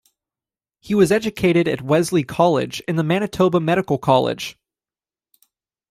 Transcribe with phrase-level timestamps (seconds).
[0.79, 4.57] He was educated at Wesley College and the Manitoba Medical College.